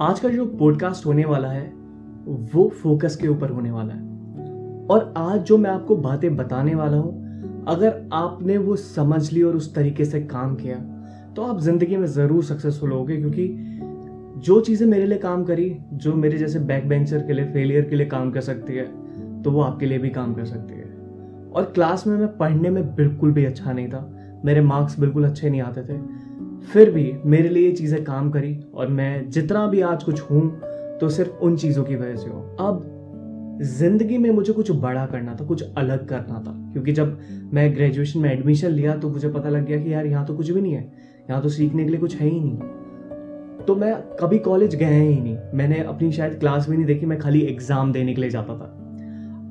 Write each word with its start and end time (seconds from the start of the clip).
आज 0.00 0.20
का 0.20 0.28
जो 0.28 0.44
पॉडकास्ट 0.48 1.06
होने 1.06 1.24
वाला 1.24 1.48
है, 1.48 1.62
वो 2.52 2.68
फोकस 2.82 3.16
के 3.16 3.28
ऊपर 3.28 3.50
होने 3.50 3.70
वाला 3.70 3.94
है। 3.94 4.86
और 4.86 5.12
आज 5.16 5.40
जो 5.40 5.56
मैं 5.58 5.70
आपको 5.70 5.96
बातें 5.96 6.36
बताने 6.36 6.74
वाला 6.74 6.96
हूँ, 6.96 7.64
अगर 7.68 8.08
आपने 8.12 8.58
वो 8.58 8.76
समझ 8.76 9.32
ली 9.32 9.42
और 9.42 9.56
उस 9.56 9.74
तरीके 9.74 10.04
से 10.04 10.20
काम 10.22 10.54
किया 10.56 10.76
तो 11.36 11.42
आप 11.42 11.60
ज़िंदगी 11.60 11.96
में 11.96 12.06
ज़रूर 12.06 12.44
सक्सेसफुल 12.44 12.92
होगे, 12.92 13.16
क्योंकि 13.16 13.48
जो 14.38 14.60
चीज़ें 14.60 14.86
मेरे 14.86 15.06
लिए 15.06 15.18
काम 15.18 15.44
करी, 15.44 15.76
जो 15.92 16.14
मेरे 16.14 16.38
जैसे 16.38 16.58
बैक 16.60 16.88
बेंचर 16.88 17.26
के 17.26 17.32
लिए 17.32 17.52
फेलियर 17.52 17.84
के 17.84 17.96
लिए 17.96 18.06
काम 18.06 18.30
कर 18.30 18.40
सकती 18.42 18.76
है 18.76 18.86
तो 19.42 19.50
वो 19.50 19.62
आपके 19.62 19.86
लिए 19.86 19.98
भी 19.98 20.10
काम 20.10 20.34
कर 20.34 20.44
सकती 20.44 20.74
है। 20.74 20.86
और 21.50 21.70
क्लास 21.74 22.06
में 22.06 22.16
मैं 22.16 22.36
पढ़ने 22.38 22.70
में 22.70 22.94
बिल्कुल 22.94 23.32
भी 23.32 23.44
अच्छा 23.44 23.72
नहीं 23.72 23.88
था। 23.88 24.40
मेरे 24.44 24.60
मार्क्स 24.62 24.98
बिल्कुल 25.00 25.24
अच्छे 25.24 25.50
नहीं 25.50 25.60
आते 25.60 25.82
थे। 25.82 25.98
फिर 26.64 26.90
भी 26.90 27.12
मेरे 27.26 27.48
लिए 27.48 27.66
ये 27.66 27.72
चीज़ें 27.72 28.02
काम 28.04 28.30
करी 28.30 28.56
और 28.74 28.88
मैं 28.88 29.28
जितना 29.30 29.66
भी 29.66 29.80
आज 29.82 30.04
कुछ 30.04 30.20
हूँ 30.20 30.48
तो 31.00 31.08
सिर्फ़ 31.08 31.30
उन 31.38 31.56
चीज़ों 31.56 31.84
की 31.84 31.96
वजह 31.96 32.16
से 32.16 32.28
हूँ। 32.30 32.56
अब 32.60 32.94
ज़िंदगी 33.62 34.18
में 34.18 34.30
मुझे 34.30 34.52
कुछ 34.52 34.70
बड़ा 34.72 35.04
करना 35.06 35.34
था, 35.34 35.44
कुछ 35.44 35.62
अलग 35.74 36.06
करना 36.08 36.42
था, 36.42 36.52
क्योंकि 36.72 36.92
जब 36.92 37.18
मैं 37.54 37.74
ग्रेजुएशन 37.74 38.20
में 38.20 38.30
एडमिशन 38.32 38.70
लिया 38.70 38.96
तो 38.96 39.10
मुझे 39.10 39.28
पता 39.28 39.48
लग 39.48 39.66
गया 39.66 39.78
कि 39.78 39.92
यार, 39.92 40.06
यहाँ 40.06 40.24
तो 40.26 40.34
कुछ 40.34 40.50
भी 40.50 40.60
नहीं 40.60 40.72
है, 40.72 40.82
यहाँ 41.30 41.42
तो 41.42 41.48
सीखने 41.48 41.84
के 41.84 41.90
लिए 41.90 42.00
कुछ 42.00 42.16
है 42.16 42.28
ही 42.28 42.40
नहीं। 42.40 43.64
तो 43.66 43.74
मैं 43.76 43.94
कभी 44.20 44.38
कॉलेज 44.38 44.74
गया 44.74 44.88
ही 44.88 45.20
नहीं। 45.20 45.36
मैंने 45.54 45.78
अपनी 45.80 46.10
शायद 46.12 46.38
क्लास 46.40 46.68
भी 46.68 46.76
नहीं 46.76 46.86
देखी, 46.86 47.06
मैं 47.06 47.18
खाली 47.18 47.40
एग्ज़ाम 47.42 47.92
देने 47.92 48.14
के 48.14 48.20
लिए 48.20 48.30
जाता 48.30 48.54
था। 48.54 48.74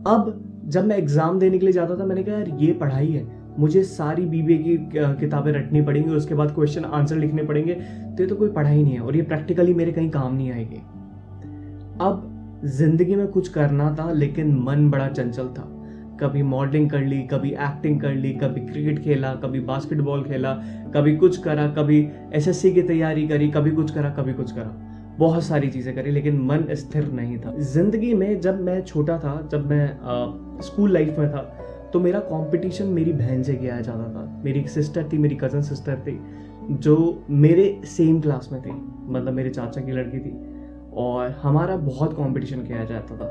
अब 0.07 0.33
जब 0.67 0.85
मैं 0.85 0.97
एग्ज़ाम 0.97 1.39
देने 1.39 1.57
के 1.57 1.65
लिए 1.65 1.73
जाता 1.73 1.95
था, 1.95 2.05
मैंने 2.05 2.23
कहा, 2.23 2.35
यार, 2.35 2.49
ये 2.59 2.73
पढ़ाई 2.73 3.11
है 3.11 3.25
मुझे 3.59 3.83
सारी 3.83 4.25
बीबीए 4.25 4.57
की 4.57 4.77
किताबें 5.19 5.51
रटनी 5.51 5.81
पड़ेंगी 5.81 6.09
और 6.09 6.17
उसके 6.17 6.35
बाद 6.35 6.51
क्वेश्चन 6.55 6.85
आंसर 6.85 7.15
लिखने 7.15 7.43
पड़ेंगे। 7.43 7.73
तो 7.73 8.23
ये 8.23 8.27
तो 8.29 8.35
कोई 8.35 8.49
पढ़ाई 8.49 8.83
नहीं 8.83 8.93
है 8.93 8.99
और 8.99 9.15
ये 9.15 9.21
प्रैक्टिकली 9.23 9.73
मेरे 9.73 9.91
कहीं 9.91 10.09
काम 10.09 10.35
नहीं 10.35 10.51
आएगी। 10.51 10.81
अब 12.01 12.61
ज़िंदगी 12.65 13.15
में 13.15 13.27
कुछ 13.27 13.47
करना 13.49 13.95
था 13.95 14.11
लेकिन 14.11 14.55
मन 14.63 14.89
बड़ा 14.91 15.07
चंचल 15.09 15.47
था। 15.47 15.73
कभी 16.19 16.41
मॉडलिंग 16.43 16.89
कर 16.89 17.01
ली 17.01 17.21
कभी 17.23 17.49
एक्टिंग 17.51 17.99
कर 18.01 18.13
ली 18.13 18.31
कभी 18.33 18.61
क्रिकेट 18.61 19.03
खेला 19.03 19.33
कभी 19.35 19.59
बास्केटबॉल 19.61 20.23
खेला 20.23 20.53
कभी 20.95 21.15
कुछ 21.17 21.37
करा 21.37 21.67
कभी 21.73 21.99
एसएससी 22.33 22.71
की 22.73 22.81
तैयारी 22.83 23.27
करी 23.27 23.47
कभी 23.49 23.71
कुछ 23.71 23.91
करा 23.91 24.09
कभी 24.09 24.33
कुछ 24.33 24.51
करा। 24.51 24.73
बहुत 25.17 25.43
सारी 25.43 25.69
चीज़ें 25.69 25.93
करी 25.95 26.11
लेकिन 26.11 26.41
मन 26.41 26.65
स्थिर 26.71 27.11
नहीं 27.11 27.37
था। 27.37 27.53
ज़िंदगी 27.65 28.13
में 28.13 28.39
जब 28.41 28.61
मैं 28.61 28.81
छोटा 28.83 29.17
था 29.17 29.47
जब 29.51 29.69
मैं 29.69 29.85
आ, 29.85 30.61
स्कूल 30.61 30.91
लाइफ 30.93 31.19
में 31.19 31.29
था 31.29 31.41
तो 31.93 31.99
मेरा 31.99 32.19
कंपटीशन 32.21 32.85
मेरी 32.85 33.13
बहन 33.13 33.43
से 33.43 33.53
किया 33.55 33.79
जाता 33.81 34.13
था 34.13 34.41
मेरी 34.43 34.59
एक 34.59 34.69
सिस्टर 34.69 35.09
थी, 35.13 35.17
मेरी 35.17 35.35
कज़न 35.35 35.61
सिस्टर 35.61 35.99
थी, 35.99 36.19
जो 36.71 37.23
मेरे 37.29 37.81
सेम 37.87 38.19
क्लास 38.21 38.49
में 38.51 38.61
थी 38.61 38.71
मतलब 39.07 39.33
मेरे 39.33 39.49
चाचा 39.49 39.81
की 39.81 39.91
लड़की 39.91 40.19
थी। 40.19 40.35
और 40.95 41.29
हमारा 41.41 41.75
बहुत 41.77 42.13
कंपटीशन 42.13 42.63
किया 42.63 42.83
जाता 42.85 43.17
था। 43.17 43.25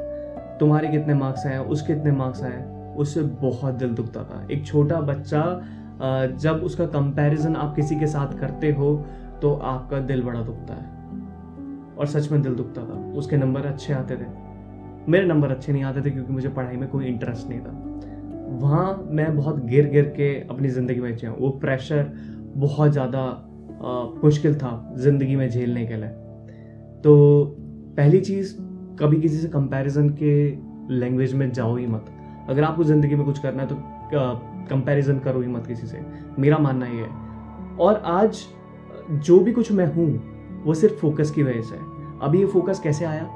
तुम्हारे 0.58 0.88
कितने 0.88 1.14
मार्क्स 1.14 1.46
आए, 1.46 1.58
उसके 1.58 1.94
कितने 1.94 2.12
मार्क्स 2.12 2.42
आए, 2.42 2.64
उससे 2.96 3.22
बहुत 3.22 3.74
दिल 3.74 3.94
दुखता 3.94 4.22
था। 4.24 4.46
एक 4.50 4.66
छोटा 4.66 5.00
बच्चा 5.02 5.42
जब 6.40 6.60
उसका 6.64 6.86
कंपैरिजन 6.86 7.56
आप 7.56 7.74
किसी 7.76 7.96
के 7.96 8.06
साथ 8.06 8.38
करते 8.38 8.70
हो 8.72 8.94
तो 9.42 9.52
आपका 9.54 9.98
दिल 10.00 10.22
बड़ा 10.22 10.40
दुखता 10.40 10.74
है। 10.74 11.94
और 11.96 12.06
सच 12.06 12.30
में 12.32 12.42
दिल 12.42 12.54
दुखता 12.54 12.82
था। 12.82 12.98
उसके 13.18 13.36
नंबर 13.36 13.66
अच्छे 13.66 13.92
आते 13.92 14.16
थे। 14.16 14.26
मेरे 15.08 15.26
नंबर 15.26 15.50
अच्छे 15.50 15.72
नहीं 15.72 15.82
आते 15.84 16.00
थे, 16.00 16.10
क्योंकि 16.10 16.32
मुझे 16.32 16.48
पढ़ाई 16.48 16.76
में 16.76 16.88
कोई 16.88 17.06
इंटरेस्ट 17.06 17.48
नहीं 17.48 17.60
था। 17.60 17.70
वहाँ 18.48 19.08
मैं 19.10 19.36
बहुत 19.36 19.64
गिर 19.66 19.88
गिर 19.90 20.04
के 20.16 20.32
अपनी 20.50 20.68
ज़िंदगी 20.68 21.00
में 21.00 21.16
जिया। 21.16 21.32
वो 21.32 21.48
प्रेशर 21.60 22.12
बहुत 22.56 22.92
ज़्यादा 22.92 23.22
मुश्किल 24.24 24.54
था 24.58 24.94
ज़िंदगी 24.98 25.36
में 25.36 25.48
झेलने 25.50 25.86
के 25.86 25.96
लिए। 25.96 26.08
तो 27.02 27.44
पहली 27.96 28.20
चीज़ 28.20 28.54
कभी 28.98 29.20
किसी 29.20 29.36
से 29.36 29.48
कंपैरिजन 29.48 30.08
के 30.22 30.34
लैंग्वेज 30.90 31.34
में 31.34 31.50
जाओ 31.52 31.76
ही 31.76 31.86
मत। 31.86 32.04
अगर 32.48 32.64
आपको 32.64 32.84
ज़िंदगी 32.84 33.14
में 33.14 33.24
कुछ 33.26 33.38
करना 33.38 33.62
है 33.62 33.68
तो 33.68 33.76
कंपैरिजन 34.68 35.18
करो 35.18 35.40
ही 35.40 35.48
मत 35.48 35.66
किसी 35.66 35.86
से। 35.86 36.00
मेरा 36.38 36.58
मानना 36.58 36.86
ये 36.86 37.02
है। 37.02 37.76
और 37.76 38.02
आज 38.06 38.44
जो 39.10 39.38
भी 39.40 39.52
कुछ 39.52 39.72
मैं 39.72 39.86
हूँ 39.94 40.62
वो 40.64 40.74
सिर्फ़ 40.74 40.94
फोकस 40.96 41.30
की 41.30 41.42
वजह 41.42 41.62
से 41.62 41.76
है। 41.76 42.18
अभी 42.22 42.38
ये 42.38 42.46
फोकस 42.46 42.80
कैसे 42.80 43.04
आया? 43.04 43.28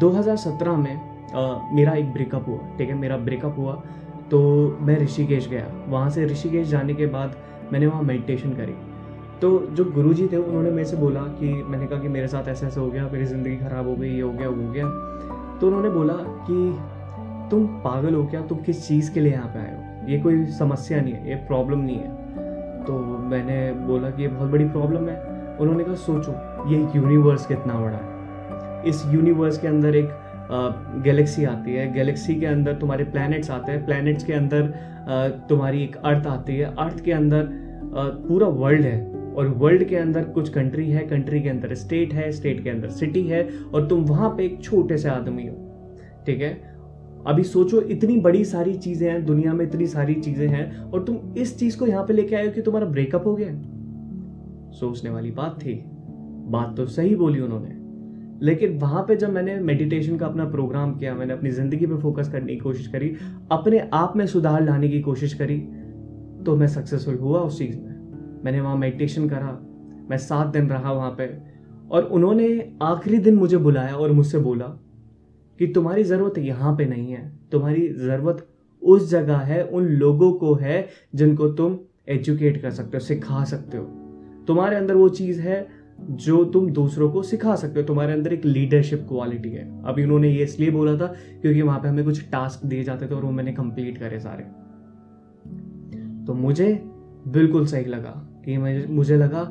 2017 0.00 0.76
में 0.76 1.08
आ, 1.30 1.74
मेरा 1.74 1.92
एक 1.94 2.12
ब्रेकअप 2.12 2.48
हुआ 2.48 2.58
ठीक 2.78 2.88
है? 2.88 2.94
मेरा 2.94 3.16
ब्रेकअप 3.18 3.58
हुआ। 3.58 3.82
तो 4.30 4.78
मैं 4.80 4.98
ऋषिकेश 4.98 5.48
गया। 5.48 5.66
वहाँ 5.88 6.10
से 6.10 6.26
ऋषिकेश 6.26 6.68
जाने 6.68 6.94
के 6.94 7.06
बाद 7.06 7.36
मैंने 7.72 7.86
वहाँ 7.86 8.02
मेडिटेशन 8.02 8.50
करी। 8.50 8.74
तो 9.42 9.66
जो 9.72 9.84
गुरु 9.84 10.14
जी 10.14 10.28
थे, 10.32 10.36
उन्होंने 10.36 10.70
मेरे 10.70 10.84
से 10.84 10.96
बोला 10.96 11.20
कि, 11.20 11.62
मैंने 11.62 11.86
कहा 11.86 11.98
कि 11.98 12.08
मेरे 12.08 12.28
साथ 12.28 12.48
ऐसा 12.48 12.66
ऐसा 12.66 12.80
हो 12.80 12.90
गया, 12.90 13.08
मेरी 13.12 13.24
ज़िंदगी 13.24 13.56
ख़राब 13.56 13.88
हो 13.88 13.96
गई, 13.96 14.10
ये 14.10 14.20
हो 14.20 14.32
गया, 14.32 14.48
वो 14.48 14.66
हो 14.66 14.72
गया। 14.72 14.88
तो 15.58 15.66
उन्होंने 15.66 15.90
बोला 15.90 16.14
कि, 16.14 16.78
तुम 17.50 17.66
पागल 17.66 18.14
हो 18.14 18.26
क्या? 18.26 18.40
तुम 18.40 18.58
किस 18.58 18.88
चीज़ 18.88 19.12
के 19.12 19.20
लिए 19.20 19.32
यहाँ 19.32 19.48
पे 19.48 19.58
आए 19.58 19.76
हो? 19.76 20.08
ये 20.08 20.18
कोई 20.18 20.46
समस्या 20.46 21.00
नहीं 21.00 21.14
है, 21.14 21.28
ये 21.28 21.34
प्रॉब्लम 21.34 21.78
नहीं 21.78 21.96
है। 21.96 22.16
तो 22.84 22.98
मैंने 23.18 23.72
बोला 23.72 24.10
कि, 24.10 24.22
ये 24.22 24.28
बहुत 24.28 24.50
बड़ी 24.50 24.64
प्रॉब्लम 24.64 25.08
है। 25.08 25.22
उन्होंने 25.60 25.84
कहा, 25.84 25.94
सोचो, 25.94 26.32
ये 26.68 26.88
यूनिवर्स 26.96 27.46
कितना 27.46 27.74
बड़ा 27.74 27.96
है। 27.96 28.20
इस 28.84 29.02
यूनिवर्स 29.06 29.58
के 29.58 29.68
अंदर 29.68 29.96
एक 29.96 30.10
गैलेक्सी 31.04 31.44
आती 31.44 31.74
है। 31.74 31.92
गैलेक्सी 31.92 32.34
के 32.34 32.46
अंदर 32.46 32.74
तुम्हारे 32.74 33.04
प्लैनेट्स 33.04 33.50
आते 33.50 33.72
हैं। 33.72 33.86
प्लैनेट्स 33.86 34.24
के 34.24 34.32
अंदर 34.32 34.62
तुम्हारी 35.48 35.82
एक 35.82 35.96
अर्थ 35.96 36.26
आती 36.26 36.56
है। 36.56 36.74
अर्थ 36.78 37.04
के 37.04 37.12
अंदर 37.12 37.48
पूरा 38.28 38.46
वर्ल्ड 38.46 38.80
है। 38.80 39.20
और 39.30 39.48
वर्ल्ड 39.48 39.84
के 39.84 39.96
अंदर 39.96 40.24
कुछ 40.24 40.48
कंट्री 40.48 40.90
है। 40.90 41.06
कंट्री 41.06 41.42
के 41.42 41.48
अंदर 41.48 41.74
स्टेट 41.74 42.14
है। 42.14 42.32
स्टेट 42.32 42.64
के 42.64 42.70
अंदर 42.70 42.88
सिटी 42.88 43.22
है। 43.22 43.48
और 43.74 43.86
तुम 43.86 44.00
वहाँ 44.00 44.30
पे 44.30 44.44
एक 44.44 44.62
छोटे 44.62 44.98
से 44.98 45.08
आदमी 45.08 45.46
हो। 45.46 45.56
ठीक 46.26 46.40
है? 46.40 46.70
अभी 47.26 47.42
सोचो, 47.42 47.80
इतनी 47.80 48.20
बड़ी 48.20 48.44
सारी 48.44 48.74
चीज़ें 48.74 49.10
हैं। 49.10 49.26
दुनिया 49.26 49.52
में 49.52 49.64
इतनी 49.66 49.86
सारी 49.86 50.14
चीज़ें 50.14 50.48
हैं। 50.48 50.78
और 50.78 51.04
तुम 51.04 51.16
इस 51.36 51.58
चीज़ 51.58 51.78
को 51.78 51.86
यहाँ 51.86 52.04
पे 52.06 52.12
लेके 52.12 52.36
आए 52.36 52.46
हो 52.46 52.52
कि 52.52 52.62
तुम्हारा 52.62 52.86
ब्रेकअप 52.86 53.26
हो 53.26 53.34
गया। 53.34 53.48
सोचने 54.72 55.10
वाली 55.10 55.30
बात 55.30 55.58
थी। 55.58 55.84
बात 56.48 56.76
तो 56.76 56.86
सही 56.86 57.16
बोली 57.16 57.40
उन्होंने। 57.40 57.79
लेकिन 58.42 58.78
वहाँ 58.78 59.02
पे 59.08 59.16
जब 59.16 59.30
मैंने 59.30 59.54
मेडिटेशन 59.60 60.16
का 60.16 60.26
अपना 60.26 60.44
प्रोग्राम 60.50 60.94
किया, 60.94 61.14
मैंने 61.14 61.32
अपनी 61.32 61.50
ज़िंदगी 61.50 61.86
पे 61.86 61.96
फोकस 61.96 62.30
करने 62.32 62.52
की 62.52 62.58
कोशिश 62.58 62.86
करी, 62.86 63.08
अपने 63.52 63.88
आप 63.94 64.16
में 64.16 64.26
सुधार 64.26 64.62
लाने 64.62 64.88
की 64.88 65.00
कोशिश 65.02 65.34
करी 65.34 65.58
तो 66.44 66.56
मैं 66.56 66.66
सक्सेसफुल 66.68 67.16
हुआ 67.16 67.40
उस 67.40 67.58
चीज़ 67.58 67.76
में। 67.76 68.42
मैंने 68.44 68.60
वहाँ 68.60 68.76
मेडिटेशन 68.76 69.28
करा, 69.28 69.58
मैं 70.10 70.16
सात 70.18 70.46
दिन 70.46 70.68
रहा 70.68 70.92
वहाँ 70.92 71.10
पे 71.18 71.26
और 71.90 72.04
उन्होंने 72.04 72.76
आखिरी 72.82 73.18
दिन 73.18 73.34
मुझे 73.34 73.56
बुलाया 73.58 73.94
और 73.94 74.12
मुझसे 74.12 74.38
बोला 74.38 74.66
कि 75.60 75.66
तुम्हारी 75.66 76.04
ज़रूरत 76.04 76.38
यहाँ 76.38 76.76
पे 76.76 76.84
नहीं 76.86 77.12
है, 77.12 77.30
तुम्हारी 77.52 77.88
ज़रूरत 77.88 78.46
उस 78.82 79.10
जगह 79.10 79.36
है, 79.36 79.62
उन 79.62 79.84
लोगों 79.84 80.32
को 80.32 80.54
है 80.54 80.88
जिनको 81.14 81.48
तुम 81.50 81.78
एजुकेट 82.08 82.60
कर 82.62 82.70
सकते 82.70 82.96
हो, 82.96 83.00
सिखा 83.00 83.44
सकते 83.44 83.78
हो। 83.78 83.84
तुम्हारे 84.48 84.76
अंदर 84.76 84.94
वो 84.94 85.08
चीज़ 85.10 85.40
है 85.40 85.66
जो 86.02 86.44
तुम 86.44 86.70
दूसरों 86.70 87.10
को 87.12 87.22
सिखा 87.22 87.54
सकते 87.56 87.80
हो। 87.80 87.86
तुम्हारे 87.86 88.12
अंदर 88.12 88.32
एक 88.32 88.44
लीडरशिप 88.44 89.04
क्वालिटी 89.08 89.50
है। 89.50 89.64
अभी 89.84 90.04
उन्होंने 90.04 90.30
ये 90.30 90.44
इसलिए 90.44 90.70
बोला 90.70 90.96
था 90.96 91.06
क्योंकि 91.42 91.62
वहाँ 91.62 91.78
पे 91.80 91.88
हमें 91.88 92.04
कुछ 92.04 92.22
टास्क 92.30 92.66
दिए 92.66 92.84
जाते 92.84 93.06
थे 93.06 93.14
और 93.14 93.24
वो 93.24 93.30
मैंने 93.30 93.52
कंप्लीट 93.52 93.98
करे 93.98 94.20
सारे। 94.20 94.44
तो 96.26 96.34
मुझे 96.34 96.72
बिल्कुल 97.28 97.66
सही 97.66 97.84
लगा 97.84 98.12
कि 98.44 98.56
मुझे 98.88 99.16
लगा 99.16 99.42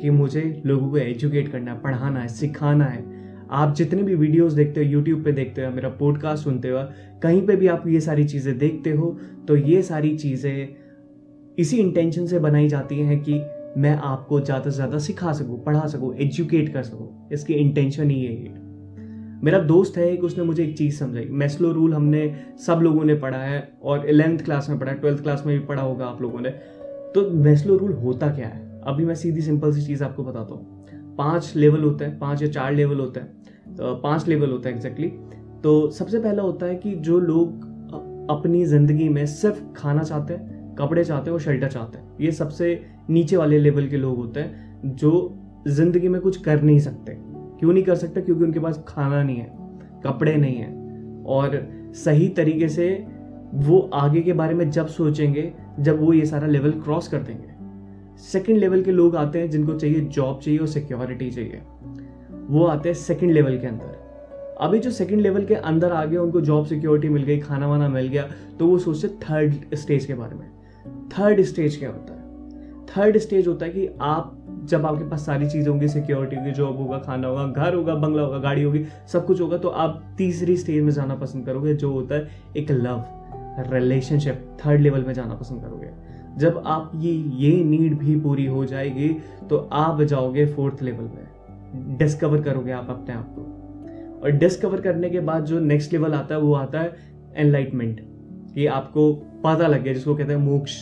कि 0.00 0.10
मुझे 0.10 0.62
लोगों 0.66 0.90
को 0.90 0.96
एजुकेट 0.96 1.48
करना 1.48 1.72
है, 1.72 1.80
पढ़ाना 1.80 2.20
है, 2.20 2.28
सिखाना 2.28 2.84
है। 2.84 3.04
आप 3.50 3.74
जितने 3.74 4.02
भी 4.02 4.14
वीडियोस 4.14 4.52
देखते 4.52 4.84
हो 4.84 4.90
यूट्यूब 4.90 5.22
पे 5.24 5.32
देखते 5.32 5.64
हो, 5.64 5.70
मेरा 5.70 5.88
पॉडकास्ट 5.90 6.44
सुनते 6.44 6.68
हो, 6.68 6.78
कहीं 7.22 7.46
पे 7.46 7.56
भी 7.56 7.66
आप 7.66 7.86
ये 7.88 8.00
सारी 8.00 8.24
चीज़ें 8.24 8.56
देखते 8.58 8.90
हो 8.90 9.16
तो 9.48 9.56
ये 9.56 9.82
सारी 9.82 10.16
चीज़ें 10.16 10.68
इसी 11.58 11.76
इंटेंशन 11.76 12.26
से 12.26 12.38
बनाई 12.38 12.68
जाती 12.68 12.98
हैं 13.00 13.20
कि 13.20 13.38
मैं 13.76 13.96
आपको 13.96 14.40
ज़्यादा 14.40 14.64
से 14.64 14.76
ज़्यादा 14.76 14.98
सिखा 14.98 15.32
सकूँ, 15.32 15.62
पढ़ा 15.64 15.86
सकूँ 15.86 16.14
एजुकेट 16.16 16.72
कर 16.72 16.82
सकूँ। 16.82 17.28
इसकी 17.32 17.54
इंटेंशन 17.54 18.10
ही 18.10 18.24
है। 18.24 18.64
मेरा 19.44 19.58
दोस्त 19.60 19.96
है 19.96 20.08
एक, 20.12 20.24
उसने 20.24 20.44
मुझे 20.44 20.62
एक 20.64 20.76
चीज़ 20.78 20.98
समझाई। 20.98 21.24
मेस्लो 21.32 21.72
रूल 21.72 21.94
हमने 21.94 22.34
सब 22.66 22.80
लोगों 22.82 23.04
ने 23.04 23.14
पढ़ा 23.16 23.38
है 23.38 23.78
और 23.82 24.06
इलेवेंथ 24.06 24.38
क्लास 24.38 24.68
में 24.70 24.78
पढ़ा 24.78 24.92
है 24.92 24.98
ट्वेल्थ 24.98 25.22
क्लास 25.22 25.42
में 25.46 25.58
भी 25.58 25.64
पढ़ा 25.66 25.82
होगा 25.82 26.06
आप 26.06 26.22
लोगों 26.22 26.40
ने। 26.40 26.50
तो 27.14 27.28
मेस्लो 27.32 27.76
रूल 27.76 27.92
होता 27.94 28.28
क्या 28.28 28.48
है? 28.48 28.64
अभी 28.86 29.04
मैं 29.04 29.14
सीधी 29.14 29.40
सिंपल 29.40 29.72
सी 29.72 29.86
चीज़ 29.86 30.04
आपको 30.04 30.24
बताता 30.24 30.54
हूँ। 30.54 31.16
पाँच 31.16 31.52
लेवल 31.56 31.82
होते 31.82 32.04
हैं, 32.04 32.18
पाँच 32.18 32.42
या 32.42 32.48
चार 32.48 32.72
लेवल 32.72 33.00
होते 33.00 33.20
हैं। 33.20 33.74
तो 33.76 33.94
पाँच 33.94 34.26
लेवल 34.28 34.50
होता 34.50 34.68
है 34.68 34.74
एग्जैक्टली 34.74 35.08
तो 35.62 35.90
सबसे 35.90 36.18
पहला 36.18 36.42
होता 36.42 36.66
है 36.66 36.74
कि 36.76 36.94
जो 36.96 37.18
लोग 37.20 37.64
अपनी 38.30 38.64
ज़िंदगी 38.66 39.08
में 39.08 39.24
सिर्फ़ 39.26 39.60
खाना 39.76 40.02
चाहते 40.02 40.34
हैं, 40.34 40.74
कपड़े 40.76 41.04
चाहते 41.04 41.30
हैं 41.30 41.32
और 41.32 41.40
शेल्टर 41.40 41.68
चाहते 41.68 41.98
हैं, 41.98 42.16
ये 42.20 42.32
सबसे 42.32 42.74
नीचे 43.10 43.36
वाले 43.36 43.58
लेवल 43.58 43.88
के 43.88 43.96
लोग 43.96 44.16
होते 44.16 44.40
हैं, 44.40 44.82
जो 44.84 45.38
ज़िंदगी 45.68 46.08
में 46.08 46.20
कुछ 46.20 46.36
कर 46.36 46.62
नहीं 46.62 46.78
सकते। 46.78 47.12
क्यों 47.58 47.72
नहीं 47.72 47.84
कर 47.84 47.94
सकते? 47.94 48.20
क्योंकि 48.20 48.44
उनके 48.44 48.60
पास 48.60 48.84
खाना 48.88 49.22
नहीं 49.22 49.36
है, 49.36 49.52
कपड़े 50.04 50.36
नहीं 50.36 50.56
है। 50.56 50.86
और 51.26 51.68
सही 51.94 52.28
तरीके 52.28 52.68
से 52.68 53.06
वो 53.54 53.90
आगे 53.94 54.20
के 54.20 54.32
बारे 54.32 54.54
में 54.54 54.70
जब 54.70 54.86
सोचेंगे, 54.86 55.52
जब 55.80 56.00
वो 56.00 56.12
ये 56.12 56.26
सारा 56.26 56.46
लेवल 56.46 56.70
क्रॉस 56.70 57.08
कर 57.08 57.18
देंगे। 57.18 57.54
सेकेंड 58.22 58.58
लेवल 58.58 58.82
के 58.82 58.92
लोग 58.92 59.16
आते 59.16 59.38
हैं 59.38 59.50
जिनको 59.50 59.74
चाहिए 59.74 60.00
जॉब 60.00 60.40
चाहिए 60.40 60.60
और 60.60 60.66
सिक्योरिटी 60.66 61.30
चाहिए। 61.30 61.60
वो 62.48 62.64
आते 62.64 62.88
हैं 62.88 62.96
सेकेंड 62.96 63.32
लेवल 63.32 63.58
के 63.58 63.66
अंदर। 63.66 64.04
अभी 64.60 64.78
जो 64.78 64.90
सेकेंड 64.90 65.20
लेवल 65.20 65.44
के 65.44 65.54
अंदर 65.54 65.92
आ 65.92 66.04
गए, 66.04 66.16
उनको 66.16 66.40
जॉब 66.40 66.66
सिक्योरिटी 66.66 67.08
मिल 67.08 67.22
गई 67.22 67.38
खाना 67.38 67.66
वाना 67.66 67.88
मिल 67.88 68.08
गया 68.08 68.28
तो 68.58 68.66
वो 68.66 68.78
सोचते 68.78 69.08
थर्ड 69.08 69.74
स्टेज 69.74 70.06
के 70.06 70.14
बारे 70.14 70.36
में। 70.36 70.50
थर्ड 71.08 71.42
स्टेज 71.42 71.76
क्या 71.78 71.90
होता 71.90 72.12
है? 72.12 72.15
थर्ड 72.88 73.18
स्टेज 73.18 73.46
होता 73.48 73.66
है 73.66 73.72
कि 73.72 73.88
आप, 74.00 74.36
जब 74.64 74.86
आपके 74.86 75.08
पास 75.08 75.26
सारी 75.26 75.48
चीज़ें 75.50 75.68
होंगी 75.68 75.88
सिक्योरिटी 75.88 76.36
होगी 76.36 76.50
जॉब 76.50 76.76
होगा, 76.76 76.98
खाना 76.98 77.28
होगा, 77.28 77.46
घर 77.46 77.74
होगा 77.74 77.94
बंगला 77.94 78.22
होगा, 78.22 78.38
गाड़ी 78.38 78.62
होगी, 78.62 78.84
सब 79.12 79.26
कुछ 79.26 79.40
होगा 79.40 79.56
तो 79.56 79.68
आप 79.68 80.02
तीसरी 80.18 80.56
स्टेज 80.56 80.82
में 80.82 80.90
जाना 80.92 81.14
पसंद 81.14 81.46
करोगे, 81.46 81.74
जो 81.74 81.92
होता 81.92 82.14
है 82.14 82.28
एक 82.56 82.70
लव 82.70 83.04
रिलेशनशिप 83.72 84.46
थर्ड 84.64 84.80
लेवल 84.80 85.04
में 85.04 85.12
जाना 85.14 85.34
पसंद 85.34 85.62
करोगे। 85.62 85.90
जब 86.38 86.62
आप 86.66 86.90
ये 86.94 87.12
ये 87.12 87.52
नीड 87.64 87.98
भी 87.98 88.18
पूरी 88.20 88.46
हो 88.46 88.64
जाएगी 88.64 89.08
तो 89.50 89.56
आप 89.72 90.02
जाओगे 90.02 90.46
फोर्थ 90.46 90.82
लेवल 90.82 91.04
में। 91.04 91.96
डिस्कवर 91.98 92.42
करोगे 92.42 92.72
आप 92.72 92.90
अपने 92.90 93.14
आप 93.14 93.34
को। 93.38 94.22
और 94.22 94.30
डिस्कवर 94.30 94.80
करने 94.80 95.10
के 95.10 95.20
बाद 95.20 95.44
जो 95.44 95.60
नेक्स्ट 95.60 95.92
लेवल 95.92 96.14
आता 96.14 96.34
है, 96.34 96.40
वो 96.40 96.54
आता 96.54 96.80
है 96.80 96.96
एनलाइटमेंट 97.36 98.00
कि 98.54 98.66
आपको 98.66 99.12
पता 99.44 99.66
लग 99.66 99.82
गया, 99.82 99.94
जिसको 99.94 100.14
कहते 100.14 100.32
हैं 100.32 100.40
मोक्ष। 100.40 100.76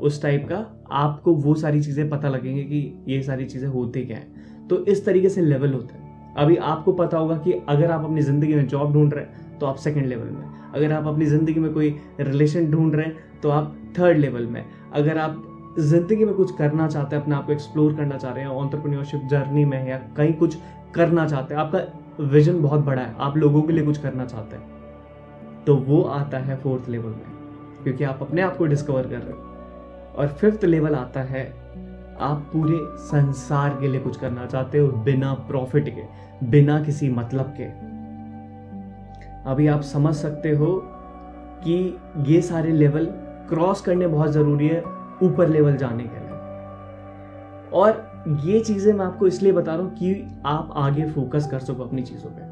उस 0.00 0.20
टाइप 0.22 0.46
का, 0.48 0.64
आपको 0.92 1.34
वो 1.34 1.54
सारी 1.56 1.80
चीज़ें 1.82 2.08
पता 2.10 2.28
लगेंगे 2.28 2.62
कि 2.64 3.04
ये 3.08 3.22
सारी 3.22 3.44
चीज़ें 3.46 3.68
होती 3.68 4.04
क्या 4.04 4.16
हैं। 4.16 4.66
तो 4.68 4.84
इस 4.84 5.04
तरीके 5.04 5.28
से 5.28 5.40
लेवल 5.40 5.72
होता 5.74 5.94
है। 5.94 6.06
अभी 6.36 6.56
आपको 6.56 6.92
पता 6.92 7.18
होगा 7.18 7.36
कि 7.36 7.52
अगर 7.68 7.90
आप 7.90 8.04
अपनी 8.04 8.22
ज़िंदगी 8.22 8.54
में 8.54 8.66
जॉब 8.68 8.92
ढूंढ 8.92 9.14
रहे 9.14 9.24
हैं 9.24 9.58
तो 9.58 9.66
आप 9.66 9.76
सेकेंड 9.76 10.06
लेवल 10.06 10.28
में 10.28 10.72
अगर 10.74 10.92
आप 10.92 11.06
अपनी 11.06 11.26
ज़िंदगी 11.26 11.60
में 11.60 11.72
कोई 11.74 11.94
रिलेशन 12.20 12.70
ढूंढ 12.70 12.94
रहे 12.94 13.06
हैं 13.06 13.40
तो 13.42 13.50
आप 13.50 13.74
थर्ड 13.98 14.18
लेवल 14.18 14.46
में 14.46 14.64
अगर 14.92 15.18
आप 15.18 15.44
ज़िंदगी 15.78 16.24
में 16.24 16.34
कुछ 16.34 16.56
करना 16.56 16.86
चाहते 16.88 17.16
हैं, 17.16 17.22
अपने 17.22 17.34
आप 17.34 17.46
को 17.46 17.52
एक्सप्लोर 17.52 17.94
करना 17.94 18.16
चाह 18.16 18.32
रहे 18.32 18.44
हैं 18.44 18.50
ऑन्टरप्रन्योरशिप 18.50 19.26
जर्नी 19.30 19.64
में 19.64 19.88
या 19.88 19.96
कहीं 20.16 20.32
कुछ 20.34 20.56
करना 20.94 21.26
चाहते 21.26 21.54
हैं, 21.54 21.60
आपका 21.60 22.24
विजन 22.24 22.60
बहुत 22.62 22.80
बड़ा 22.80 23.02
है। 23.02 23.14
आप 23.18 23.36
लोगों 23.36 23.62
के 23.62 23.72
लिए 23.72 23.84
कुछ 23.84 23.98
करना 23.98 24.24
चाहते 24.26 24.56
हैं। 24.56 25.64
तो 25.66 25.76
वो 25.78 26.02
आता 26.02 26.38
है 26.38 26.56
फोर्थ 26.56 26.88
लेवल 26.88 27.10
में, 27.10 27.36
क्योंकि 27.84 28.04
आप 28.04 28.18
अपने 28.22 28.42
आप 28.42 28.56
को 28.56 28.66
डिस्कवर 28.66 29.02
कर 29.02 29.18
रहे 29.18 29.32
हो। 29.32 29.47
और 30.18 30.28
फिफ्थ 30.30 30.64
लेवल 30.64 30.94
आता 30.94 31.20
है, 31.22 31.44
आप 32.20 32.48
पूरे 32.52 32.78
संसार 33.00 33.76
के 33.80 33.88
लिए 33.88 34.00
कुछ 34.00 34.16
करना 34.16 34.46
चाहते 34.46 34.78
हो 34.78 34.88
बिना 35.04 35.32
प्रॉफिट 35.48 35.88
के, 35.88 36.02
बिना 36.46 36.80
किसी 36.84 37.08
मतलब 37.10 37.54
के। 37.56 37.64
अभी 39.50 39.66
आप 39.66 39.82
समझ 39.82 40.14
सकते 40.14 40.50
हो 40.50 40.80
कि 41.64 41.98
ये 42.26 42.40
सारे 42.42 42.72
लेवल 42.72 43.06
क्रॉस 43.48 43.80
करने 43.80 44.06
बहुत 44.06 44.30
ज़रूरी 44.32 44.68
है 44.68 44.82
ऊपर 45.22 45.48
लेवल 45.48 45.76
जाने 45.76 46.04
के 46.04 46.16
लिए। 46.16 47.70
और 47.72 48.06
ये 48.44 48.60
चीज़ें 48.60 48.92
मैं 48.92 49.04
आपको 49.06 49.26
इसलिए 49.26 49.52
बता 49.52 49.74
रहा 49.74 49.82
हूँ 49.82 49.94
कि 49.94 50.40
आप 50.46 50.72
आगे 50.76 51.04
फोकस 51.10 51.48
कर 51.50 51.58
सको 51.60 51.84
अपनी 51.84 52.02
चीज़ों 52.02 52.30
पे। 52.30 52.42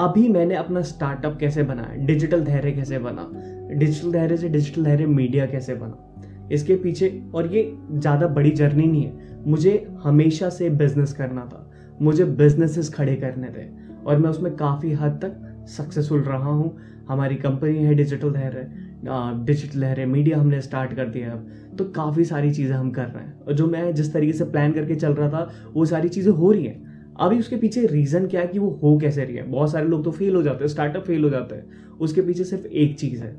अभी 0.00 0.28
मैंने 0.28 0.54
अपना 0.54 0.82
स्टार्टअप 0.82 1.36
कैसे 1.40 1.62
बनाया 1.62 2.06
डिजिटल 2.06 2.44
धैर्य 2.44 2.72
कैसे 2.72 2.98
बना 2.98 3.28
डिजिटल 3.74 4.12
धैर्य 4.12 4.36
से 4.36 4.48
डिजिटल 4.48 4.84
धैर्य 4.84 5.06
मीडिया 5.08 5.46
कैसे 5.46 5.74
बना। 5.74 6.08
इसके 6.50 6.76
पीछे 6.76 7.22
और 7.34 7.46
ये 7.46 7.78
ज़्यादा 7.92 8.26
बड़ी 8.26 8.50
जर्नी 8.50 8.86
नहीं 8.86 9.04
है। 9.04 9.40
मुझे 9.46 9.86
हमेशा 10.02 10.48
से 10.48 10.70
बिज़नेस 10.70 11.12
करना 11.12 11.44
था। 11.46 11.70
मुझे 12.02 12.24
बिजनेसेस 12.24 12.94
खड़े 12.94 13.16
करने 13.16 13.48
थे। 13.48 13.66
और 14.06 14.18
मैं 14.18 14.30
उसमें 14.30 14.56
काफ़ी 14.56 14.92
हद 14.92 15.12
तक 15.24 15.66
सक्सेसफुल 15.68 16.20
रहा 16.20 16.50
हूँ। 16.50 16.76
हमारी 17.08 17.36
कंपनी 17.36 17.76
है 17.76 17.94
डिजिटल 17.94 18.32
लहर। 18.32 19.44
डिजिटल 19.44 19.80
लहर 19.80 20.06
मीडिया 20.06 20.38
हमने 20.38 20.60
स्टार्ट 20.60 20.92
कर 20.92 21.08
दिया 21.08 21.26
है 21.26 21.32
अब। 21.32 21.76
तो 21.78 21.84
काफ़ी 21.84 22.24
सारी 22.24 22.50
चीज़ें 22.50 22.74
हम 22.76 22.90
कर 22.90 23.06
रहे 23.06 23.24
हैं। 23.24 23.40
और 23.40 23.52
जो 23.52 23.66
मैं 23.66 23.94
जिस 23.94 24.12
तरीके 24.12 24.32
से 24.32 24.44
प्लान 24.44 24.72
करके 24.72 24.94
चल 24.94 25.12
रहा 25.12 25.28
था, 25.28 25.72
वो 25.74 25.84
सारी 25.84 26.08
चीज़ें 26.08 26.32
हो 26.32 26.52
रही 26.52 26.64
हैं। 26.64 26.90
अभी 27.20 27.38
उसके 27.38 27.56
पीछे 27.56 27.86
रीज़न 27.86 28.26
क्या 28.26 28.40
है 28.40 28.46
कि 28.46 28.58
वो 28.58 28.80
हो 28.82 28.98
कैसे 28.98 29.24
रही 29.24 29.36
है? 29.36 29.42
बहुत 29.42 29.72
सारे 29.72 29.86
लोग 29.86 30.04
तो 30.04 30.10
फेल 30.10 30.34
हो 30.34 30.42
जाते 30.42 30.64
हैं 30.64 30.68
स्टार्टअप 30.68 31.02
फेल 31.02 31.24
हो 31.24 31.30
जाते 31.30 31.54
हैं। 31.54 31.96
उसके 32.00 32.22
पीछे 32.22 32.44
सिर्फ़ 32.44 32.66
एक 32.66 32.98
चीज़ 32.98 33.22
है। 33.22 33.36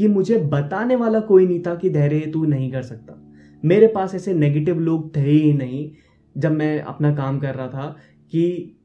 कि 0.00 0.08
मुझे 0.08 0.38
बताने 0.38 0.96
वाला 0.96 1.20
कोई 1.20 1.46
नहीं 1.46 1.62
था 1.66 1.74
कि 1.74 1.90
धैर्य 1.90 2.20
तू 2.20 2.44
नहीं 2.44 2.72
कर 2.72 2.82
सकता। 2.82 3.32
मेरे 3.64 3.86
पास 3.86 4.14
ऐसे 4.14 4.34
नेगेटिव 4.34 4.80
लोग 4.80 5.16
थे 5.16 5.20
ही 5.20 5.52
नहीं, 5.52 5.90
जब 6.38 6.52
मैं 6.52 6.80
अपना 6.80 7.14
काम 7.14 7.38
कर 7.38 7.54
रहा 7.54 7.68
था 7.68 7.96
कि 8.32 8.76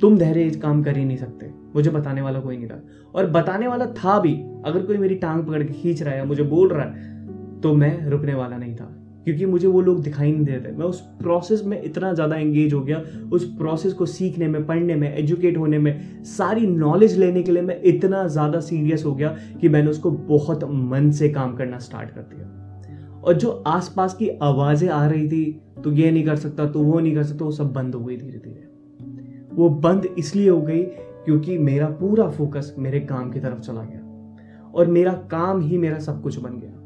तुम 0.00 0.18
धैर्य 0.18 0.50
काम 0.50 0.82
कर 0.82 0.96
ही 0.96 1.04
नहीं 1.04 1.16
सकते। 1.16 1.50
मुझे 1.74 1.90
बताने 1.90 2.22
वाला 2.22 2.40
कोई 2.40 2.56
नहीं 2.56 2.68
था। 2.68 2.86
और 3.14 3.26
बताने 3.26 3.68
वाला 3.68 3.86
था 3.86 4.20
भी, 4.20 4.34
अगर 4.64 4.86
कोई 4.86 4.96
मेरी 4.96 5.14
टांग 5.14 5.44
पकड़ 5.44 5.62
के 5.62 5.72
खींच 5.72 6.02
रहा 6.02 6.14
है 6.14 6.26
मुझे 6.26 6.42
बोल 6.42 6.68
रहा 6.68 6.84
है 6.84 7.18
तो 7.60 7.74
मैं 7.74 8.06
रुकने 8.06 8.34
वाला 8.34 8.56
नहीं 8.56 8.76
था। 8.76 9.07
क्योंकि 9.28 9.46
मुझे 9.46 9.68
वो 9.68 9.80
लोग 9.80 10.02
दिखाई 10.02 10.30
नहीं 10.32 10.44
देते। 10.44 10.70
मैं 10.72 10.86
उस 10.86 11.00
प्रोसेस 11.18 11.62
में 11.64 11.80
इतना 11.82 12.12
ज़्यादा 12.12 12.36
एंगेज 12.36 12.72
हो 12.74 12.80
गया, 12.82 13.02
उस 13.32 13.44
प्रोसेस 13.56 13.92
को 13.92 14.06
सीखने 14.06 14.46
में, 14.48 14.64
पढ़ने 14.66 14.94
में 14.94 15.14
एजुकेट 15.14 15.56
होने 15.58 15.78
में, 15.78 16.22
सारी 16.26 16.66
नॉलेज 16.66 17.16
लेने 17.18 17.42
के 17.42 17.52
लिए 17.52 17.62
मैं 17.62 17.80
इतना 17.84 18.26
ज़्यादा 18.28 18.60
सीरियस 18.60 19.04
हो 19.04 19.14
गया 19.14 19.34
कि 19.60 19.68
मैंने 19.68 19.90
उसको 19.90 20.10
बहुत 20.10 20.64
मन 20.64 21.10
से 21.10 21.28
काम 21.28 21.54
करना 21.56 21.78
स्टार्ट 21.78 22.10
कर 22.10 22.20
दिया। 22.24 23.20
और 23.20 23.34
जो 23.34 23.50
आसपास 23.66 24.14
की 24.14 24.28
आवाज़ें 24.42 24.88
आ 24.88 25.06
रही 25.06 25.28
थी 25.28 25.60
तो 25.84 25.92
ये 25.92 26.10
नहीं 26.10 26.24
कर 26.24 26.36
सकता 26.36 26.66
तो 26.66 26.82
वो 26.82 27.00
नहीं 27.00 27.14
कर 27.14 27.22
सकता, 27.24 27.44
वो 27.44 27.50
सब 27.52 27.72
बंद 27.72 27.94
हो 27.94 28.04
गई 28.04 28.16
धीरे 28.16 28.38
धीरे 28.38 28.66
वो 29.52 29.68
बंद 29.80 30.08
इसलिए 30.18 30.48
हो 30.48 30.60
गई 30.62 30.82
क्योंकि 31.24 31.58
मेरा 31.60 31.88
पूरा 32.00 32.28
फोकस 32.30 32.74
मेरे 32.78 33.00
काम 33.02 33.30
की 33.30 33.40
तरफ़ 33.40 33.60
चला 33.60 33.82
गया। 33.82 34.70
और 34.74 34.86
मेरा 34.88 35.12
काम 35.30 35.60
ही 35.60 35.78
मेरा 35.78 35.98
सब 36.00 36.22
कुछ 36.22 36.38
बन 36.38 36.58
गया। 36.58 36.77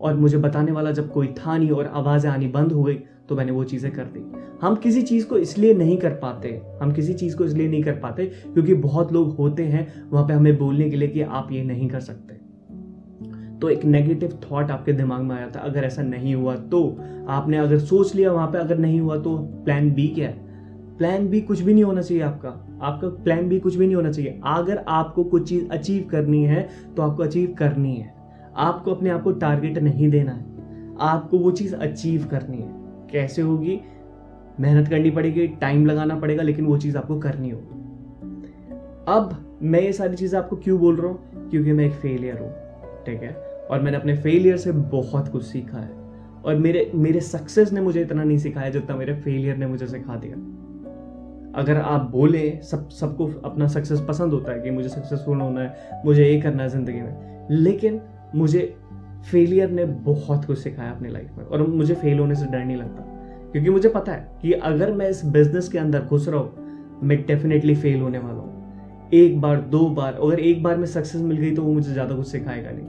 और 0.00 0.14
मुझे 0.14 0.38
बताने 0.38 0.72
वाला 0.72 0.90
जब 0.90 1.12
कोई 1.12 1.26
था 1.38 1.56
नहीं 1.58 1.70
और 1.70 1.86
आवाज़ें 1.86 2.30
आनी 2.30 2.46
बंद 2.48 2.72
हो 2.72 2.82
गई 2.82 2.94
तो 3.28 3.36
मैंने 3.36 3.52
वो 3.52 3.64
चीज़ें 3.64 3.90
कर 3.92 4.04
दी। 4.06 4.20
हम 4.62 4.74
किसी 4.74 5.02
चीज़ 5.02 5.26
को 5.26 5.38
इसलिए 5.38 5.74
नहीं 5.74 5.96
कर 5.98 6.10
पाते, 6.12 6.60
हम 6.82 6.92
किसी 6.92 7.14
चीज़ 7.14 7.36
को 7.36 7.44
इसलिए 7.44 7.68
नहीं 7.68 7.82
कर 7.82 7.92
पाते, 7.92 8.26
क्योंकि 8.26 8.74
बहुत 8.74 9.12
लोग 9.12 9.36
होते 9.36 9.64
हैं 9.64 10.10
वहाँ 10.10 10.26
पे 10.26 10.32
हमें 10.32 10.56
बोलने 10.58 10.90
के 10.90 10.96
लिए 10.96 11.08
कि 11.08 11.22
आप 11.22 11.52
ये 11.52 11.62
नहीं 11.64 11.88
कर 11.88 12.00
सकते। 12.00 12.34
तो 13.58 13.68
एक 13.70 13.84
नेगेटिव 13.84 14.38
थॉट 14.42 14.70
आपके 14.70 14.92
दिमाग 14.92 15.22
में 15.22 15.34
आया 15.36 15.48
था, 15.48 15.60
अगर 15.60 15.84
ऐसा 15.84 16.02
नहीं 16.02 16.34
हुआ 16.34 16.56
तो 16.56 16.98
आपने 17.28 17.58
अगर 17.58 17.78
सोच 17.78 18.14
लिया 18.14 18.32
वहाँ 18.32 18.46
पे 18.46 18.58
अगर 18.58 18.78
नहीं 18.78 19.00
हुआ 19.00 19.16
तो 19.18 19.36
प्लान 19.64 19.90
बी 19.90 20.08
क्या 20.08 20.28
है? 20.28 20.44
प्लान 20.98 21.28
बी 21.28 21.40
कुछ 21.40 21.60
भी 21.60 21.74
नहीं 21.74 21.84
होना 21.84 22.02
चाहिए 22.02 22.22
आपका। 22.22 22.48
आपका 22.82 23.08
प्लान 23.24 23.48
बी 23.48 23.58
कुछ 23.60 23.74
भी 23.76 23.86
नहीं 23.86 23.96
होना 23.96 24.10
चाहिए। 24.10 24.40
अगर 24.46 24.84
आपको 24.88 25.24
कुछ 25.24 25.48
चीज़ 25.48 25.68
अचीव 25.68 26.08
करनी 26.10 26.44
है 26.44 26.68
तो 26.96 27.02
आपको 27.02 27.22
अचीव 27.22 27.54
करनी 27.58 27.96
है। 27.96 28.14
आपको 28.56 28.94
अपने 28.94 29.10
आप 29.10 29.22
को 29.22 29.32
टारगेट 29.32 29.78
नहीं 29.78 30.10
देना 30.10 30.32
है। 30.32 30.44
आपको 31.00 31.38
वो 31.38 31.50
चीज़ 31.50 31.74
अचीव 31.74 32.28
करनी 32.30 32.56
है। 32.56 32.68
कैसे 33.12 33.42
होगी? 33.42 33.80
मेहनत 34.60 34.88
करनी 34.88 35.10
पड़ेगी 35.10 35.46
टाइम 35.46 35.86
लगाना 35.86 36.16
पड़ेगा, 36.16 36.42
लेकिन 36.42 36.66
वो 36.66 36.78
चीज़ 36.78 36.98
आपको 36.98 37.18
करनी 37.18 37.50
होगी। 37.50 37.76
अब 39.08 39.58
मैं 39.62 39.80
ये 39.80 39.92
सारी 39.92 40.16
चीज़ें 40.16 40.38
आपको 40.38 40.56
क्यों 40.56 40.80
बोल 40.80 40.96
रहा 40.96 41.06
हूँ? 41.06 41.50
क्योंकि 41.50 41.72
मैं 41.72 41.84
एक 41.84 41.92
फेलियर 41.92 42.38
हूँ, 42.38 42.52
ठीक 43.04 43.22
है? 43.22 43.36
और 43.70 43.80
मैंने 43.80 43.96
अपने 43.96 44.16
फेलियर 44.16 44.56
से 44.56 44.72
बहुत 44.72 45.28
कुछ 45.28 45.44
सीखा 45.44 45.78
है। 45.78 45.90
और 46.44 46.54
मेरे 46.54 46.92
मेरे 46.94 47.20
सक्सेस 47.20 47.72
ने 47.72 47.80
मुझे 47.80 48.00
इतना 48.00 48.24
नहीं 48.24 48.38
सिखाया 48.38 48.70
जितना 48.70 48.96
मेरे 48.96 49.14
फेलियर 49.14 49.56
ने 49.56 49.66
मुझे 49.66 49.86
सिखा 49.86 50.16
दिया। 50.16 50.34
अगर 51.60 51.76
आप 51.76 52.10
बोले, 52.10 52.60
सब, 52.62 52.88
सबको 52.88 53.30
अपना 53.44 53.66
सक्सेस 53.66 54.00
पसंद 54.08 54.32
होता 54.32 54.52
है 54.52 54.60
कि 54.60 54.70
मुझे 54.70 54.88
सक्सेसफुल 54.88 55.40
होना 55.40 55.60
है, 55.60 55.76
मुझे 56.04 56.24
ये 56.24 56.40
करना 56.40 56.62
है 56.62 56.68
ज़िंदगी 56.68 57.00
में। 57.00 57.46
लेकिन 57.50 58.00
मुझे 58.36 58.76
फेलियर 59.30 59.70
ने 59.70 59.84
बहुत 59.84 60.44
कुछ 60.44 60.58
सिखाया 60.58 60.90
अपनी 60.90 61.08
लाइफ 61.08 61.30
में 61.38 61.44
और 61.44 61.66
मुझे 61.66 61.94
फेल 61.94 62.18
होने 62.18 62.34
से 62.34 62.46
डर 62.46 62.64
नहीं 62.64 62.76
लगता। 62.76 63.02
क्योंकि 63.52 63.70
मुझे 63.70 63.88
पता 63.88 64.12
है 64.12 64.38
कि 64.42 64.52
अगर 64.52 64.92
मैं 64.92 65.08
इस 65.08 65.24
बिज़नेस 65.26 65.68
के 65.68 65.78
अंदर 65.78 66.00
घुस 66.00 66.28
रहा 66.28 66.40
हूँ, 66.40 67.00
मैं 67.02 67.26
डेफिनेटली 67.26 67.74
फेल 67.74 68.00
होने 68.00 68.18
वाला 68.18 68.38
हूँ। 68.38 69.10
एक 69.14 69.40
बार, 69.40 69.60
दो 69.60 69.88
बार, 69.88 70.12
अगर 70.14 70.40
एक 70.40 70.62
बार 70.62 70.76
में 70.76 70.86
सक्सेस 70.86 71.22
मिल 71.22 71.36
गई 71.36 71.54
तो 71.54 71.62
वो 71.62 71.72
मुझे 71.72 71.92
ज़्यादा 71.92 72.14
कुछ 72.14 72.26
सिखाएगा 72.26 72.70
नहीं। 72.70 72.86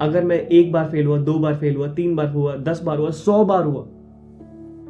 अगर 0.00 0.24
मैं 0.24 0.36
एक 0.36 0.72
बार 0.72 0.88
फेल 0.90 1.06
हुआ, 1.06 1.18
दो 1.18 1.38
बार 1.38 1.54
फेल 1.54 1.76
हुआ, 1.76 1.88
तीन 1.88 2.16
बार 2.16 2.28
हुआ, 2.28 2.56
दस 2.56 2.82
बार 2.82 2.98
हुआ, 2.98 3.10
सौ 3.10 3.44
बार 3.44 3.64
हुआ, 3.64 3.86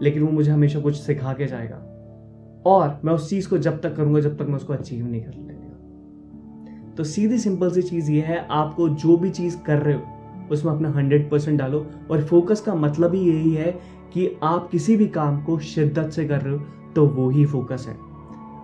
लेकिन 0.02 0.22
वो 0.22 0.30
मुझे 0.30 0.50
हमेशा 0.50 0.80
कुछ 0.80 0.96
सिखा 0.96 1.32
के 1.32 1.46
जाएगा। 1.46 1.76
और 2.66 3.00
मैं 3.04 3.12
उस 3.12 3.30
चीज़ 3.30 3.48
को 3.48 3.58
जब 3.58 3.80
तक 3.80 3.96
करूँगा, 3.96 4.20
जब 4.20 4.36
तक 4.36 4.42
मैं 4.42 4.54
उसको 4.54 4.72
अचीव 4.72 5.06
नहीं 5.06 5.22
कर 5.22 5.32
लेगा 5.32 5.61
तो 6.96 7.04
सीधी 7.04 7.38
सिंपल 7.38 7.70
सी 7.70 7.82
चीज़ 7.82 8.10
ये 8.12 8.20
है 8.20 8.46
आपको 8.50 8.88
जो 8.88 9.16
भी 9.16 9.30
चीज़ 9.30 9.56
कर 9.58 9.78
रहे 9.78 9.94
हो 9.94 10.48
उसमें 10.50 10.72
अपना 10.72 10.90
हंड्रेड 10.90 11.30
परसेंट 11.30 11.58
डालो। 11.58 11.86
और 12.10 12.24
फोकस 12.24 12.60
का 12.60 12.74
मतलब 12.74 13.14
ही 13.14 13.20
यही 13.20 13.52
है 13.54 13.70
कि 14.14 14.28
आप 14.42 14.68
किसी 14.70 14.96
भी 14.96 15.06
काम 15.08 15.42
को 15.44 15.58
शिद्दत 15.58 16.10
से 16.10 16.24
कर 16.24 16.40
रहे 16.40 16.54
हो 16.54 16.64
तो 16.94 17.06
वो 17.06 17.28
ही 17.30 17.44
फोकस 17.46 17.86
है। 17.88 17.96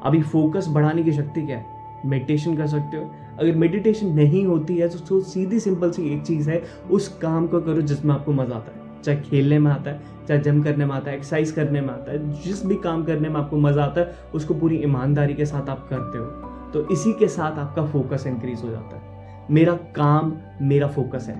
अभी 0.04 0.22
फोकस 0.22 0.66
बढ़ाने 0.68 1.02
की 1.02 1.12
शक्ति 1.12 1.42
क्या 1.42 1.58
है? 1.58 1.64
मेडिटेशन 2.06 2.56
कर 2.56 2.66
सकते 2.66 2.96
हो। 2.96 3.10
अगर 3.38 3.54
मेडिटेशन 3.54 4.06
नहीं 4.06 4.44
होती 4.46 4.76
है 4.76 4.88
तो, 4.88 4.98
तो 4.98 5.20
सीधी 5.20 5.60
सिंपल 5.60 5.90
सी 5.90 6.08
एक 6.14 6.22
चीज़ 6.22 6.50
है 6.50 6.62
उस 6.90 7.08
काम 7.22 7.46
को 7.46 7.60
करो 7.60 7.82
जिसमें 7.82 8.14
आपको 8.14 8.32
मज़ा 8.32 8.56
आता 8.56 8.72
है। 8.72 9.02
चाहे 9.02 9.18
खेलने 9.20 9.58
में 9.58 9.70
आता 9.70 9.90
है 9.90 10.00
चाहे 10.28 10.40
जिम 10.40 10.62
करने 10.62 10.84
में 10.84 10.94
आता 10.94 11.10
है 11.10 11.16
एक्सरसाइज 11.16 11.50
करने 11.50 11.80
में 11.80 11.88
आता 11.88 12.12
है 12.12 12.42
जिस 12.42 12.64
भी 12.66 12.76
काम 12.76 13.04
करने 13.04 13.28
में 13.28 13.36
आपको 13.36 13.56
मज़ा 13.58 13.84
आता 13.84 14.00
है 14.00 14.14
उसको 14.34 14.54
पूरी 14.54 14.76
ईमानदारी 14.76 15.34
के 15.34 15.46
साथ 15.46 15.68
आप 15.68 15.86
करते 15.90 16.18
हो। 16.18 16.47
तो 16.72 16.86
इसी 16.92 17.12
के 17.12 17.28
साथ 17.28 17.58
आपका 17.58 17.84
फोकस 17.86 18.26
इंक्रीज 18.26 18.62
हो 18.64 18.70
जाता 18.70 18.96
है। 18.96 19.46
मेरा 19.50 19.74
काम, 19.96 20.32
मेरा 20.62 20.86
फोकस 20.88 21.26
है। 21.28 21.36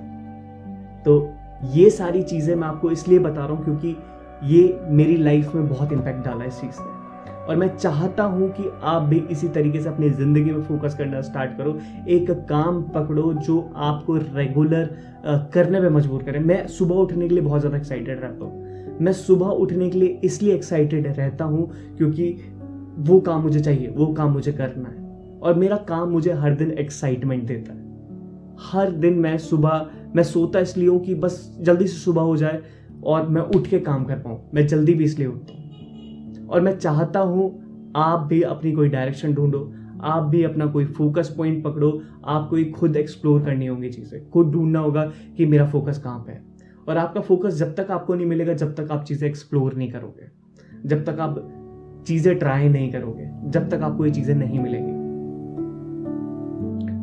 तो 1.05 1.35
ये 1.75 1.89
सारी 1.91 2.23
चीज़ें 2.23 2.55
मैं 2.55 2.69
आपको 2.69 2.91
इसलिए 2.91 3.19
बता 3.19 3.45
रहा 3.47 3.57
हूँ 3.57 3.65
क्योंकि 3.65 3.97
ये 4.45 4.79
मेरी 4.91 5.17
लाइफ 5.17 5.55
में 5.55 5.69
बहुत 5.69 5.93
इम्पैक्ट 5.93 6.25
डाला 6.25 6.43
है 6.43 6.49
इस 6.49 6.61
चीज़ 6.61 6.81
ने। 6.81 6.97
और 7.45 7.57
मैं 7.57 7.69
चाहता 7.77 8.25
हूँ 8.25 8.49
कि 8.51 8.69
आप 8.83 9.03
भी 9.03 9.19
इसी 9.31 9.49
तरीके 9.49 9.81
से 9.81 9.89
अपनी 9.89 10.11
ज़िंदगी 10.11 10.51
में 10.51 10.63
फोकस 10.63 10.95
करना 10.95 11.21
स्टार्ट 11.21 11.57
करो। 11.59 11.77
एक 12.09 12.31
काम 12.49 12.83
पकड़ो 12.89 13.33
जो 13.35 13.61
आपको 13.77 14.17
रेगुलर 14.17 14.91
करने 15.55 15.81
पे 15.81 15.89
मजबूर 15.89 16.23
करे। 16.23 16.39
मैं 16.39 16.67
सुबह 16.69 16.95
उठने 16.95 17.29
के 17.29 17.35
लिए 17.35 17.45
बहुत 17.45 17.61
ज़्यादा 17.61 17.77
एक्साइटेड 17.77 18.21
रहता 18.21 18.45
हूँ। 18.45 18.97
मैं 19.01 19.13
सुबह 19.13 19.47
उठने 19.47 19.91
के 19.91 19.99
लिए 19.99 20.21
इसलिए 20.25 20.55
एक्साइटेड 20.55 21.07
रहता 21.09 21.45
हूँ 21.45 21.69
क्योंकि 21.97 22.31
वो 23.01 23.21
काम 23.21 23.43
मुझे 23.43 23.61
चाहिए, 23.61 23.89
वो 23.89 24.07
काम 24.07 24.33
मुझे 24.33 24.53
करना 24.53 24.89
है। 24.89 25.08
और 25.43 25.55
मेरा 25.55 25.77
काम 25.77 26.09
मुझे 26.09 26.33
हर 26.33 26.55
दिन 26.55 26.71
एक्साइटमेंट 26.71 27.45
देता 27.45 27.73
है। 27.73 27.89
हर 28.61 28.91
दिन 28.91 29.15
मैं 29.15 29.39
सुबह, 29.39 29.91
मैं 30.17 30.23
सोता 30.23 30.61
इसलिए 30.61 30.89
हूँ 30.89 31.01
कि 31.01 31.15
बस 31.15 31.59
जल्दी 31.61 31.87
से 31.87 31.97
सुबह 31.97 32.23
हो 32.23 32.37
जाए 32.37 32.63
और 33.05 33.29
मैं 33.29 33.43
उठ 33.43 33.67
के 33.67 33.79
काम 33.79 34.05
कर 34.05 34.17
पाऊँ। 34.17 34.51
मैं 34.55 34.67
जल्दी 34.67 34.95
भी 34.95 35.05
इसलिए 35.05 35.29
उठता 35.29 35.53
हूँ। 35.53 35.59
और 36.47 36.61
मैं 36.61 36.79
चाहता 36.79 37.21
हूँ 37.21 37.65
आप 37.97 38.21
भी 38.21 38.43
अपनी 38.43 38.73
कोई 38.73 38.89
डायरेक्शन 38.89 39.35
ढूंढो, 39.35 39.73
आप 40.01 40.23
भी 40.23 40.43
अपना 40.43 40.67
कोई 40.67 40.85
फोकस 40.85 41.35
पॉइंट 41.37 41.65
पकड़ो, 41.65 42.03
आपको 42.25 42.57
ही 42.57 42.65
खुद 42.65 42.97
एक्सप्लोर 42.97 43.43
करनी 43.43 43.67
होंगी 43.67 43.91
चीज़ें। 43.91 44.31
खुद 44.31 44.51
ढूंढना 44.51 44.79
होगा 44.79 45.13
कि 45.37 45.47
मेरा 45.47 45.67
फोकस 45.67 45.99
कहाँ 45.99 46.19
पे 46.19 46.33
है। 46.33 46.45
और 46.89 46.97
आपका 46.97 47.21
फोकस 47.21 47.55
जब 47.55 47.75
तक 47.75 47.91
आपको 47.91 48.15
नहीं 48.15 48.27
मिलेगा, 48.27 48.53
जब 48.53 48.75
तक 48.75 48.89
आप 48.91 49.05
चीज़ें 49.05 49.29
एक्सप्लोर 49.29 49.75
नहीं 49.75 49.91
करोगे। 49.91 50.29
जब 50.89 51.05
तक 51.05 51.21
आप 51.21 51.49
चीज़ें 52.07 52.39
ट्राई 52.39 52.69
नहीं 52.69 52.93
करोगे, 52.93 53.51
जब 53.51 53.69
तक 53.69 53.81
आपको 53.83 54.07
ये 54.07 54.11
चीज़ें 54.11 54.35
नहीं 54.35 54.61
मिलेंगी। 54.61 54.98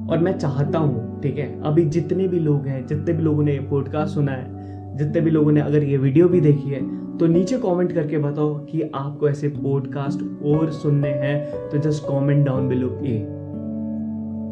और 0.10 0.18
मैं 0.18 0.38
चाहता 0.38 0.80
हूँ, 0.80 1.22
ठीक 1.22 1.38
है? 1.38 1.62
अभी 1.64 1.86
जितने 1.86 2.28
भी 2.28 2.40
लोग 2.40 2.68
हैं, 2.68 2.86
जितने 2.88 3.14
भी 3.14 3.24
लोगों 3.24 3.44
ने 3.44 3.54
ये 3.54 3.60
पॉडकास्ट 3.60 4.14
सुना 4.16 4.32
है, 4.32 4.98
जितने 4.98 5.22
भी 5.22 5.32
लोगों 5.32 5.52
ने 5.52 5.62
अगर 5.62 5.84
ये 5.84 5.98
वीडियो 5.98 6.28
भी 6.30 6.42
देखी 6.42 6.70
है 6.70 6.84
तो 7.18 7.28
नीचे 7.28 7.58
कमेंट 7.58 7.92
करके 7.92 8.18
बताओ 8.18 8.54
कि 8.66 8.82
आपको 8.96 9.30
ऐसे 9.30 9.48
पॉडकास्ट 9.48 10.22
और 10.46 10.72
सुनने 10.72 11.10
हैं 11.10 11.70
तो 11.70 11.78
जस्ट 11.78 12.04
कमेंट 12.04 12.46
डाउन 12.46 12.68
बिलो 12.68 12.90
ए 13.06 13.18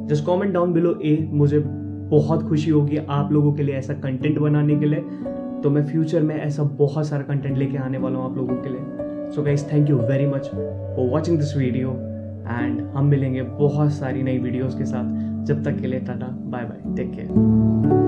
जस्ट 0.09 0.25
कमेंट 0.25 0.53
डाउन 0.53 0.73
बिलो 0.73 0.93
ए 1.05 1.17
मुझे 1.31 1.59
बहुत 1.59 2.43
खुशी 2.43 2.71
होगी 2.71 2.97
आप 3.09 3.31
लोगों 3.31 3.53
के 3.53 3.63
लिए 3.63 3.75
ऐसा 3.75 3.93
कंटेंट 3.93 4.39
बनाने 4.39 4.75
के 4.75 4.85
लिए। 4.85 4.99
तो 5.63 5.69
मैं 5.69 5.85
फ्यूचर 5.85 6.21
में 6.21 6.35
ऐसा 6.35 6.63
बहुत 6.63 7.07
सारा 7.07 7.23
कंटेंट 7.23 7.57
लेके 7.57 7.77
आने 7.77 7.97
वाला 7.97 8.19
हूँ 8.19 8.31
आप 8.31 8.37
लोगों 8.37 8.55
के 8.55 8.69
लिए। 8.69 9.31
So 9.31 9.43
guys 9.43 9.65
thank 9.73 9.89
you 9.89 9.97
very 9.97 10.25
much 10.27 10.47
for 10.47 11.09
watching 11.11 11.37
this 11.37 11.55
video 11.57 11.89
and 12.49 12.81
हम 12.95 13.05
मिलेंगे 13.05 13.41
बहुत 13.41 13.91
सारी 13.91 14.23
नई 14.23 14.37
वीडियोस 14.37 14.75
के 14.75 14.85
साथ। 14.85 15.32
जब 15.45 15.63
तक 15.63 15.81
के 15.81 15.87
लिए 15.87 15.99
tata 15.99 16.27
bye 16.51 16.65
bye 16.65 16.95
take 16.95 17.11
care 17.11 18.02